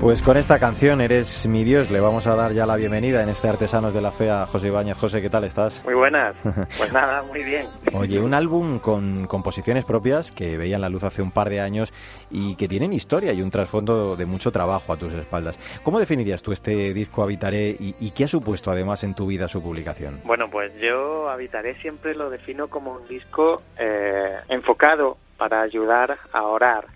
[0.00, 3.28] Pues con esta canción, Eres mi Dios, le vamos a dar ya la bienvenida en
[3.28, 4.96] este Artesanos de la Fe a José Ibáñez.
[4.96, 5.84] José, ¿qué tal estás?
[5.84, 6.34] Muy buenas.
[6.78, 7.66] Pues nada, muy bien.
[7.92, 11.92] Oye, un álbum con composiciones propias que veían la luz hace un par de años
[12.30, 15.58] y que tienen historia y un trasfondo de mucho trabajo a tus espaldas.
[15.82, 19.62] ¿Cómo definirías tú este disco Habitaré y, qué ha supuesto además en tu vida su
[19.62, 20.20] publicación?
[20.24, 26.42] Bueno, pues yo Habitaré siempre lo defino como un disco eh, enfocado para ayudar a
[26.44, 26.86] orar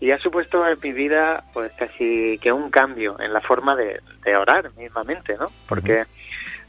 [0.00, 4.00] y ha supuesto en mi vida pues casi que un cambio en la forma de,
[4.24, 5.50] de orar mismamente, ¿no?
[5.68, 6.04] Porque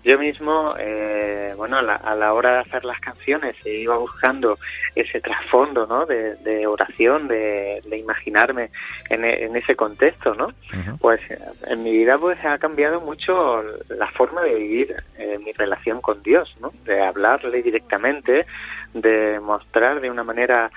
[0.03, 1.81] yo mismo, eh, bueno, a
[2.15, 4.57] la, hora de hacer las canciones iba buscando
[4.95, 6.05] ese trasfondo, ¿no?
[6.05, 8.69] De, oración, de, imaginarme
[9.09, 10.53] en, en, ese contexto, ¿no?
[10.99, 11.19] Pues
[11.67, 16.23] en mi vida pues ha cambiado mucho la forma de vivir eh, mi relación con
[16.23, 16.71] Dios, ¿no?
[16.85, 18.45] De hablarle directamente,
[18.93, 20.71] de mostrar de una manera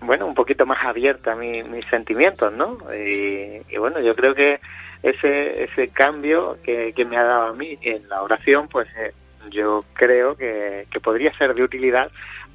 [0.00, 2.78] bueno, un poquito más abierta mi, mis sentimientos, ¿no?
[2.94, 4.60] Y, bueno, yo creo que
[5.02, 9.12] ese, ese cambio que, que me ha dado a mí en la oración, pues eh,
[9.50, 12.10] yo creo que, que podría ser de utilidad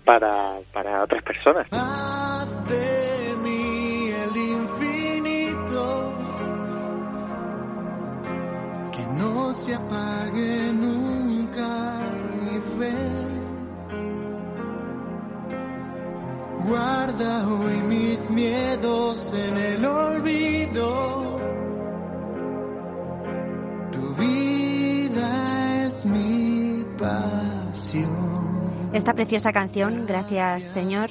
[0.06, 1.68] para, para otras personas.
[9.60, 10.19] Se apague
[17.20, 21.38] Mis miedos en el olvido
[24.18, 28.10] vida es mi pasión.
[28.94, 31.10] Esta preciosa canción, Gracias Señor,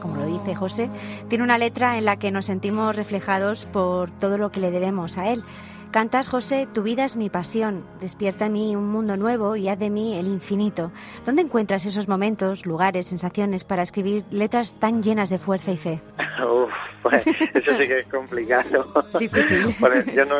[0.00, 0.90] como lo dice José,
[1.28, 5.18] tiene una letra en la que nos sentimos reflejados por todo lo que le debemos
[5.18, 5.44] a Él.
[5.90, 9.78] Cantas, José, tu vida es mi pasión, despierta en mí un mundo nuevo y haz
[9.78, 10.92] de mí el infinito.
[11.24, 15.98] ¿Dónde encuentras esos momentos, lugares, sensaciones para escribir letras tan llenas de fuerza y fe?
[16.44, 16.70] Uf,
[17.02, 18.86] pues eso sí que es complicado.
[19.18, 19.74] Difícil.
[20.14, 20.36] yo no,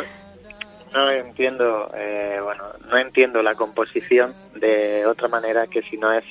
[0.93, 6.25] no entiendo, eh, bueno, no entiendo la composición de otra manera que si no es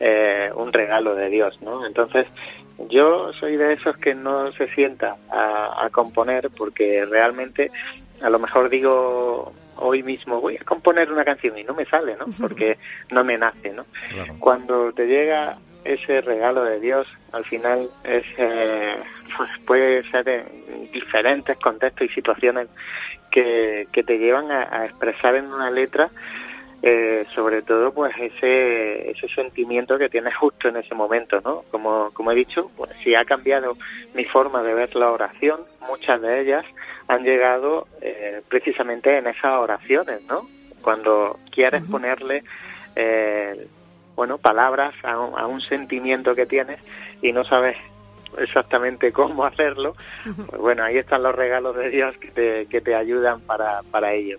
[0.00, 1.86] eh, un regalo de Dios, ¿no?
[1.86, 2.26] Entonces,
[2.90, 7.70] yo soy de esos que no se sienta a, componer porque realmente
[8.22, 12.16] a lo mejor digo hoy mismo voy a componer una canción y no me sale,
[12.16, 12.26] ¿no?
[12.40, 12.78] Porque
[13.10, 13.84] no me nace, ¿no?
[14.38, 18.96] Cuando te llega ese regalo de Dios, al final es eh,
[19.36, 22.68] pues puede ser en diferentes contextos y situaciones
[23.30, 26.10] que, que te llevan a, expresar en una letra
[26.82, 32.10] eh, sobre todo pues ese ese sentimiento que tienes justo en ese momento no como
[32.12, 33.76] como he dicho pues si ha cambiado
[34.14, 36.64] mi forma de ver la oración muchas de ellas
[37.08, 40.46] han llegado eh, precisamente en esas oraciones no
[40.82, 42.44] cuando quieres ponerle
[42.94, 43.66] eh,
[44.14, 46.84] bueno palabras a a un sentimiento que tienes
[47.22, 47.76] y no sabes
[48.38, 52.94] exactamente cómo hacerlo, pues bueno, ahí están los regalos de Dios que te, que te
[52.94, 54.38] ayudan para, para ello.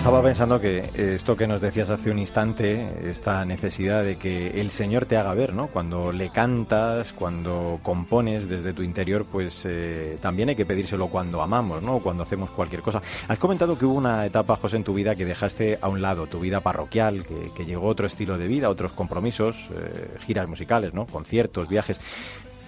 [0.00, 4.70] Estaba pensando que esto que nos decías hace un instante, esta necesidad de que el
[4.70, 5.66] Señor te haga ver, ¿no?
[5.66, 11.42] Cuando le cantas, cuando compones desde tu interior, pues eh, también hay que pedírselo cuando
[11.42, 11.98] amamos, ¿no?
[11.98, 13.02] Cuando hacemos cualquier cosa.
[13.28, 16.26] Has comentado que hubo una etapa, José, en tu vida que dejaste a un lado,
[16.26, 21.04] tu vida parroquial, que, llegó otro estilo de vida, otros compromisos, eh, giras musicales, ¿no?
[21.04, 22.00] Conciertos, viajes.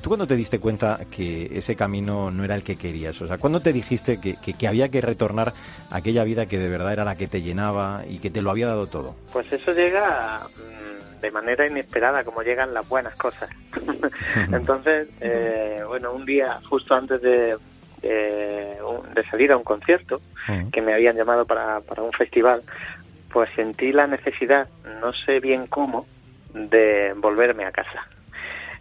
[0.03, 3.23] ¿Tú cuándo te diste cuenta que ese camino no era el que querías?
[3.23, 5.53] O sea, ¿cuándo te dijiste que, que, había que retornar
[5.91, 8.51] a aquella vida que de verdad era la que te llenaba y que te lo
[8.51, 9.15] había dado todo?
[9.33, 13.49] Pues eso llega mm, de manera inesperada, como llegan las buenas cosas.
[14.53, 17.57] Entonces, eh, bueno, un día justo antes de,
[18.03, 18.79] de,
[19.31, 20.21] salir a un concierto,
[20.73, 22.61] que me habían llamado para, para un festival,
[23.33, 24.69] pues sentí la necesidad,
[25.01, 26.07] no sé bien cómo,
[26.53, 28.05] de volverme a casa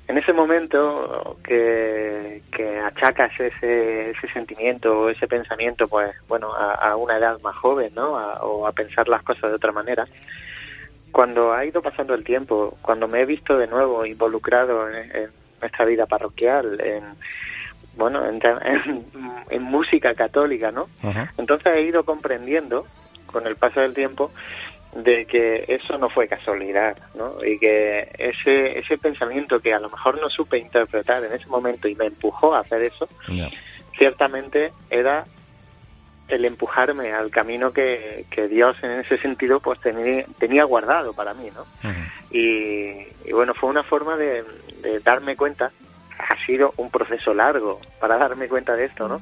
[0.08, 6.96] en ese momento que, que achacas ese, ese sentimiento o ese pensamiento, pues bueno, a,
[6.96, 8.12] una edad más joven, ¿no?
[8.12, 10.06] o a pensar las cosas de otra manera.
[11.12, 15.30] Cuando ha ido pasando el tiempo, cuando me he visto de nuevo involucrado en,
[15.62, 17.04] nuestra vida parroquial, en
[17.96, 20.88] bueno, en, música católica, ¿no?
[21.38, 22.86] Entonces he ido comprendiendo
[23.28, 24.32] con el paso del tiempo
[24.95, 27.43] de que eso no fue casualidad, ¿no?
[27.43, 31.88] Y que ese, ese pensamiento que a lo mejor no supe interpretar en ese momento
[31.88, 33.08] y me empujó a hacer eso,
[33.97, 35.25] ciertamente era
[36.27, 41.34] el empujarme al camino que, que, Dios en ese sentido pues tenía, tenía guardado para
[41.34, 41.65] mí, ¿no?
[42.32, 44.43] y, bueno, fue una forma de,
[44.82, 45.71] de darme cuenta
[46.17, 49.21] ha sido un proceso largo para darme cuenta de esto, ¿no?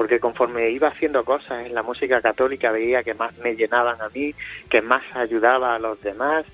[0.00, 4.08] Porque conforme iba haciendo cosas en la música católica veía que más me llenaban a
[4.08, 4.34] mí,
[4.70, 6.46] que más ayudaba a los demás.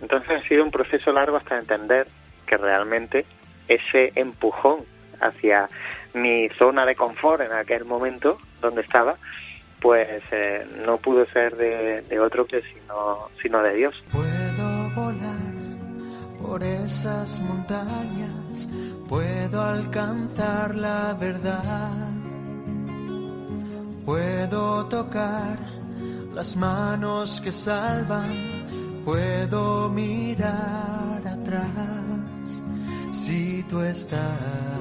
[0.00, 2.06] Entonces ha sido un proceso largo hasta entender
[2.46, 3.26] que realmente
[3.66, 4.84] ese empujón
[5.20, 5.68] hacia
[6.14, 9.16] mi zona de confort en aquel momento donde estaba,
[9.80, 14.04] pues eh, no pudo ser de, otro que sino, sino de Dios.
[14.12, 15.56] Puedo volar
[16.40, 18.68] por esas montañas,
[19.08, 22.15] puedo alcanzar la verdad,
[24.06, 25.58] puedo tocar
[26.32, 28.64] las manos que salvan,
[29.04, 32.62] puedo mirar atrás
[33.12, 34.76] si tú estás.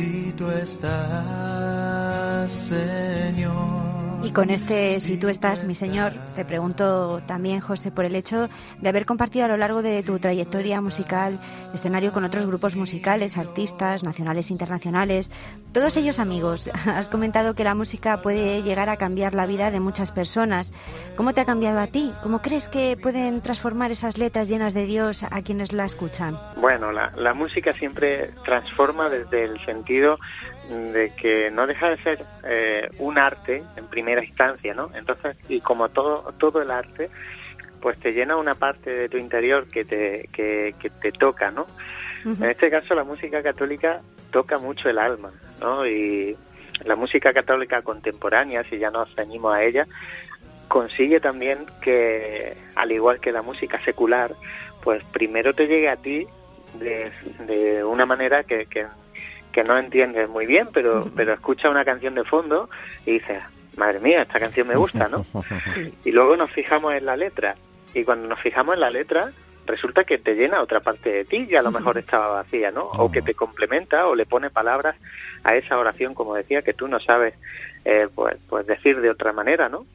[0.00, 3.79] si tú estás, Señor.
[4.22, 8.50] Y con este Si tú estás, mi Señor, te pregunto también, José, por el hecho
[8.78, 11.38] de haber compartido a lo largo de tu trayectoria musical
[11.72, 15.30] escenario con otros grupos musicales, artistas, nacionales e internacionales,
[15.72, 16.70] todos ellos amigos.
[16.86, 20.72] Has comentado que la música puede llegar a cambiar la vida de muchas personas.
[21.16, 22.12] ¿Cómo te ha cambiado a ti?
[22.22, 26.36] ¿Cómo crees que pueden transformar esas letras llenas de Dios a quienes la escuchan?
[26.56, 30.18] Bueno, la, la música siempre transforma desde el sentido
[30.70, 34.90] de que no deja de ser eh, un arte en primera instancia, ¿no?
[34.94, 37.10] Entonces, y como todo, todo el arte,
[37.80, 41.66] pues te llena una parte de tu interior que te, que, te toca, ¿no?
[42.24, 45.30] En este caso, la música católica toca mucho el alma,
[45.60, 45.86] ¿no?
[45.86, 46.36] Y
[46.84, 49.86] la música católica contemporánea, si ya nos ceñimos a ella,
[50.68, 54.34] consigue también que, al igual que la música secular,
[54.82, 56.26] pues primero te llegue a ti
[56.78, 57.10] de,
[57.46, 58.86] de una manera que, que
[59.52, 62.68] que no entiendes muy bien, pero, pero escucha una canción de fondo
[63.06, 63.42] y dices,
[63.76, 65.24] madre mía, esta canción me gusta, ¿no?
[66.04, 67.56] Y luego nos fijamos en la letra.
[67.94, 69.32] Y cuando nos fijamos en la letra,
[69.66, 72.84] resulta que te llena otra parte de ti y a lo mejor estaba vacía, ¿no?
[72.84, 74.96] O que te complementa o le pone palabras
[75.44, 77.34] a esa oración, como decía, que tú no sabes
[77.84, 79.86] eh, pues, pues decir de otra manera, ¿no?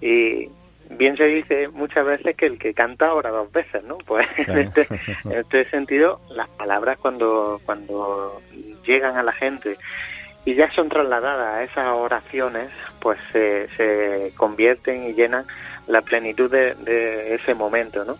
[0.00, 0.48] Y,
[0.90, 3.98] bien se dice muchas veces que el que canta ora dos veces, ¿no?
[3.98, 4.86] Pues en, este,
[5.24, 8.40] en este sentido, las palabras cuando, cuando
[8.86, 9.76] llegan a la gente
[10.44, 12.70] y ya son trasladadas a esas oraciones,
[13.00, 15.46] pues se, se convierten y llenan
[15.86, 18.18] la plenitud de, de ese momento, ¿no?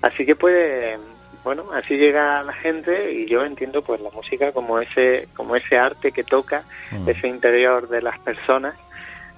[0.00, 0.96] Así que puede,
[1.44, 5.76] bueno, así llega la gente y yo entiendo pues la música como ese, como ese
[5.76, 7.08] arte que toca mm.
[7.08, 8.74] ese interior de las personas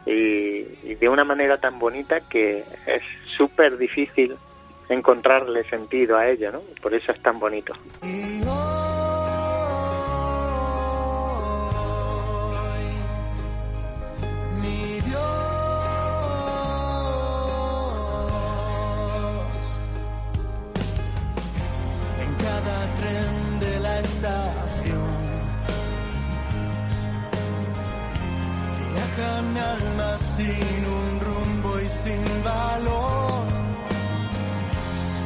[0.07, 3.03] y, de una manera tan bonita que es
[3.37, 4.37] súper difícil
[4.89, 6.63] encontrarle sentido a ella, ¿no?
[6.83, 7.75] Por eso es tan bonito.
[30.40, 33.44] Sin un rumbo y sin valor.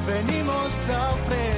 [0.07, 1.54] Venimos a ofrecer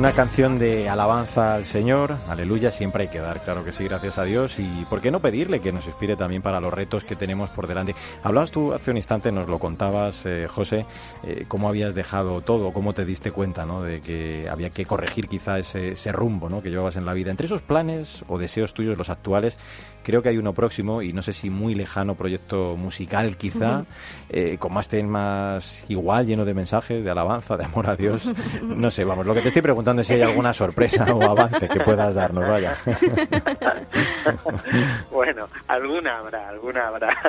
[0.00, 4.16] Una canción de alabanza al Señor, aleluya, siempre hay que dar, claro que sí, gracias
[4.16, 4.58] a Dios.
[4.58, 7.66] Y por qué no pedirle que nos inspire también para los retos que tenemos por
[7.66, 7.94] delante.
[8.22, 10.86] Hablabas tú hace un instante, nos lo contabas, eh, José,
[11.22, 13.82] eh, cómo habías dejado todo, cómo te diste cuenta ¿no?
[13.82, 16.62] de que había que corregir quizá ese, ese rumbo ¿no?
[16.62, 17.30] que llevabas en la vida.
[17.30, 19.58] Entre esos planes o deseos tuyos, los actuales,
[20.02, 23.84] creo que hay uno próximo y no sé si muy lejano, proyecto musical quizá,
[24.30, 28.22] eh, con más temas igual, lleno de mensajes, de alabanza, de amor a Dios.
[28.80, 31.68] No sé, vamos, lo que te estoy preguntando es si hay alguna sorpresa o avance
[31.68, 32.76] que puedas darnos, vaya.
[35.10, 37.16] bueno, alguna habrá, alguna habrá.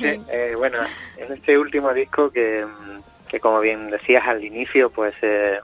[0.00, 0.78] Eh, bueno,
[1.16, 2.64] en este último disco que,
[3.28, 5.14] que como bien decías al inicio, pues...
[5.22, 5.58] Eh,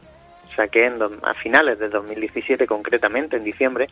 [0.56, 3.88] saqué en a finales de 2017 concretamente, en diciembre,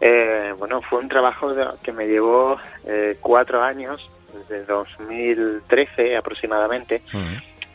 [0.00, 7.02] eh, bueno, fue un trabajo que me llevó eh, cuatro años, desde 2013 aproximadamente.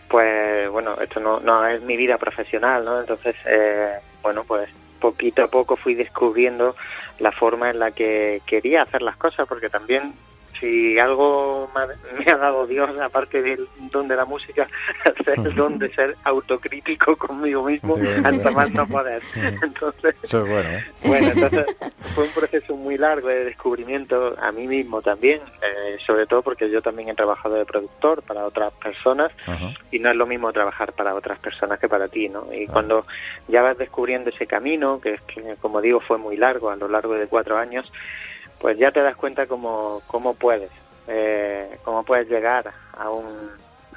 [0.10, 3.00] Pues bueno, esto no, no es mi vida profesional, ¿no?
[3.00, 6.76] Entonces, eh, bueno, pues poquito a poco fui descubriendo
[7.20, 10.14] la forma en la que quería hacer las cosas, porque también
[10.60, 11.70] si algo
[12.18, 14.68] me ha dado Dios, aparte del don de la música,
[15.06, 19.22] es el don de ser autocrítico conmigo mismo hasta más no poder.
[19.36, 20.86] Entonces, Eso es bueno, ¿eh?
[21.04, 21.78] bueno, entonces
[22.16, 26.70] fue un proceso muy largo de descubrimiento a mí mismo también, eh, sobre todo porque
[26.70, 29.32] yo también he trabajado de productor para otras personas
[29.92, 32.48] y no es lo mismo trabajar para otras personas que para ti, ¿no?
[32.52, 33.06] Y cuando
[33.48, 36.88] ya vas descubriendo ese camino, que es que, como digo, fue muy largo, a lo
[36.88, 37.92] largo de cuatro años,
[38.60, 40.72] pues ya te das cuenta cómo, cómo puedes,
[41.08, 43.50] eh, cómo puedes llegar a un,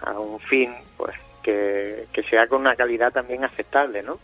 [0.02, 4.18] a un fin, pues que, que sea con una calidad también aceptable, ¿no?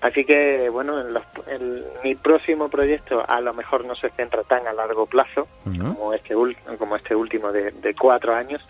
[0.00, 4.42] Así que, bueno, en los- el- mi próximo proyecto a lo mejor no se centra
[4.42, 5.46] tan a largo plazo
[5.94, 6.34] como este
[6.78, 8.60] como este último de, de cuatro años,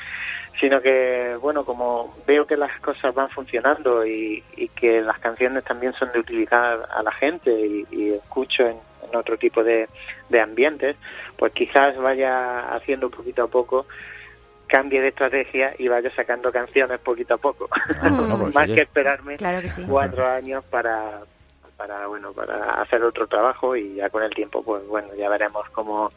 [0.61, 5.65] sino que, bueno, como veo que las cosas van funcionando y, y que las canciones
[5.65, 8.77] también son de utilidad a la gente y, y escucho en,
[9.13, 9.89] en otro tipo de,
[10.29, 10.97] de ambientes,
[11.37, 13.87] pues quizás vaya haciendo poquito a poco
[14.67, 17.69] cambie de estrategia y vaya sacando canciones poquito a poco
[18.01, 18.75] bueno, pues, más oye.
[18.77, 19.85] que esperarme Claro que sí.
[19.87, 21.21] cuatro años para
[21.77, 25.69] para bueno para hacer otro trabajo y ya con el tiempo pues bueno ya veremos
[25.73, 26.11] cómo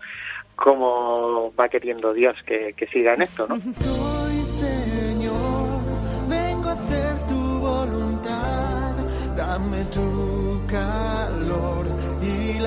[0.56, 3.56] cómo va queriendo Dios que, que siga en esto no
[4.26, 5.82] Hoy, Señor,
[6.30, 8.96] vengo a hacer tu voluntad.
[9.36, 10.02] Dame tu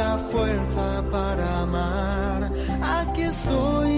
[0.08, 2.50] la fuerza para amar.
[2.98, 3.88] Aquí estoy.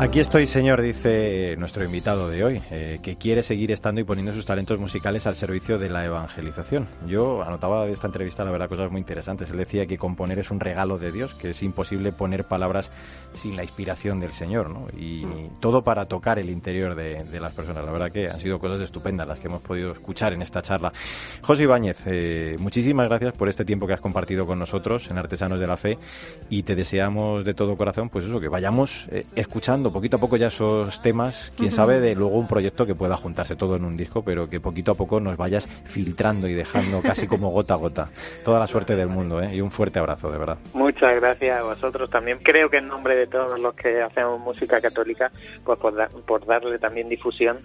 [0.00, 4.32] Aquí estoy, señor, dice nuestro invitado de hoy, eh, que quiere seguir estando y poniendo
[4.32, 6.86] sus talentos musicales al servicio de la evangelización.
[7.08, 9.50] Yo anotaba de esta entrevista, la verdad, cosas muy interesantes.
[9.50, 12.92] Él decía que componer es un regalo de Dios, que es imposible poner palabras
[13.34, 14.86] sin la inspiración del Señor, ¿no?
[14.96, 15.26] Y
[15.58, 17.84] todo para tocar el interior de, de las personas.
[17.84, 20.92] La verdad que han sido cosas estupendas las que hemos podido escuchar en esta charla.
[21.42, 25.58] José Ibáñez, eh, muchísimas gracias por este tiempo que has compartido con nosotros en Artesanos
[25.58, 25.98] de la Fe
[26.48, 30.36] y te deseamos de todo corazón, pues eso, que vayamos eh, escuchando poquito a poco
[30.36, 33.96] ya esos temas, quién sabe de luego un proyecto que pueda juntarse todo en un
[33.96, 37.76] disco, pero que poquito a poco nos vayas filtrando y dejando casi como gota a
[37.78, 38.10] gota.
[38.44, 39.54] Toda la suerte del mundo, ¿eh?
[39.54, 40.58] Y un fuerte abrazo, de verdad.
[40.74, 44.80] muchas gracias a vosotros también creo que en nombre de todos los que hacemos música
[44.80, 45.30] católica
[45.64, 47.58] pues por, da- por darle también difusión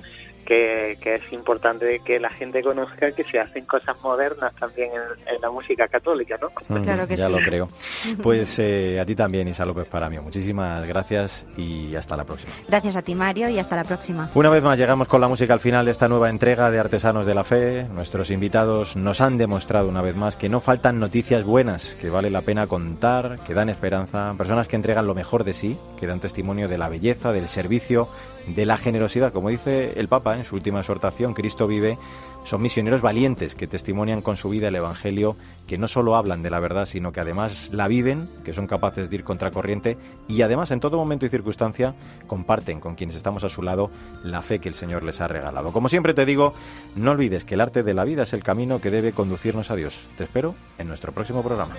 [0.43, 5.35] que, que es importante que la gente conozca que se hacen cosas modernas también en,
[5.35, 7.31] en la música católica no Mm, Claro que ya sí.
[7.31, 7.69] lo creo.
[8.21, 10.21] Pues eh, a ti también, Isa López Paramio.
[10.21, 12.53] Muchísimas gracias y hasta la próxima.
[12.67, 14.29] Gracias a ti, Mario, y hasta la próxima.
[14.33, 17.25] Una vez más llegamos con la música al final de esta nueva entrega de Artesanos
[17.25, 17.83] de la Fe.
[17.93, 22.29] Nuestros invitados nos han demostrado una vez más que no faltan noticias buenas, que vale
[22.29, 26.19] la pena contar, que dan esperanza, personas que entregan lo mejor de sí, que dan
[26.19, 28.07] testimonio de la belleza, del servicio,
[28.47, 29.33] de la generosidad.
[29.33, 31.97] Como dice el Papa en su última exhortación, Cristo vive.
[32.43, 36.49] Son misioneros valientes que testimonian con su vida el Evangelio, que no solo hablan de
[36.49, 40.71] la verdad, sino que además la viven, que son capaces de ir contracorriente y además
[40.71, 41.95] en todo momento y circunstancia
[42.27, 43.91] comparten con quienes estamos a su lado
[44.25, 45.71] la fe que el Señor les ha regalado.
[45.71, 46.53] Como siempre te digo,
[46.97, 49.77] no olvides que el arte de la vida es el camino que debe conducirnos a
[49.77, 50.07] Dios.
[50.17, 51.75] Te espero en nuestro próximo programa.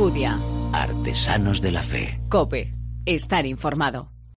[0.00, 0.40] Alcudia.
[0.72, 2.22] Artesanos de la Fe.
[2.30, 2.72] Cope.
[3.04, 4.10] Estar informado.